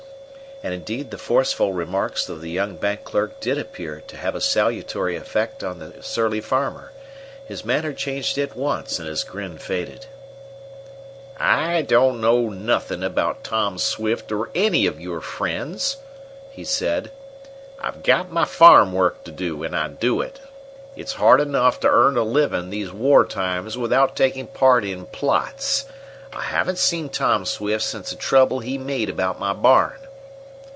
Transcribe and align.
And 0.63 0.75
indeed 0.75 1.09
the 1.09 1.17
forceful 1.17 1.73
remarks 1.73 2.29
of 2.29 2.39
the 2.39 2.49
young 2.51 2.75
bank 2.75 3.03
clerk 3.03 3.39
did 3.39 3.57
appear 3.57 4.03
to 4.05 4.15
have 4.15 4.35
a 4.35 4.39
salutary 4.41 5.15
effect 5.15 5.63
on 5.63 5.79
the 5.79 6.03
surly 6.03 6.39
farmer. 6.39 6.91
His 7.47 7.65
manner 7.65 7.93
changed 7.93 8.37
at 8.37 8.55
once 8.55 8.99
and 8.99 9.07
his 9.07 9.23
grin 9.23 9.57
faded. 9.57 10.05
"I 11.39 11.81
don't 11.81 12.21
know 12.21 12.49
nothing 12.49 13.03
about 13.03 13.43
Tom 13.43 13.79
Swift 13.79 14.31
or 14.31 14.51
any 14.53 14.85
of 14.85 15.01
your 15.01 15.19
friends," 15.19 15.97
he 16.51 16.63
said. 16.63 17.09
"I've 17.81 18.03
got 18.03 18.31
my 18.31 18.45
farm 18.45 18.91
work 18.93 19.23
to 19.23 19.31
do, 19.31 19.63
and 19.63 19.75
I 19.75 19.87
do 19.87 20.21
it. 20.21 20.41
It's 20.95 21.13
hard 21.13 21.41
enough 21.41 21.79
to 21.79 21.89
earn 21.89 22.17
a 22.17 22.23
living 22.23 22.69
these 22.69 22.91
war 22.91 23.25
times 23.25 23.79
without 23.79 24.15
taking 24.15 24.45
part 24.45 24.85
in 24.85 25.07
plots. 25.07 25.85
I 26.31 26.41
haven't 26.43 26.77
seen 26.77 27.09
Tom 27.09 27.45
Swift 27.47 27.83
since 27.83 28.11
the 28.11 28.15
trouble 28.15 28.59
he 28.59 28.77
made 28.77 29.09
about 29.09 29.39
my 29.39 29.53
barn." 29.53 29.97